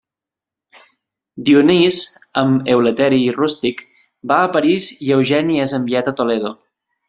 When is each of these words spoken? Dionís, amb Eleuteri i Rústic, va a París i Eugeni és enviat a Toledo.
Dionís, 1.49 1.99
amb 2.43 2.73
Eleuteri 2.77 3.21
i 3.27 3.37
Rústic, 3.37 3.85
va 4.33 4.41
a 4.41 4.51
París 4.59 4.91
i 5.09 5.15
Eugeni 5.19 5.63
és 5.69 5.79
enviat 5.83 6.15
a 6.15 6.19
Toledo. 6.23 6.57